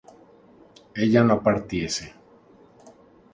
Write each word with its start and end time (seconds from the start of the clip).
ella 1.01 1.23
no 1.23 1.43
partiese 1.43 2.15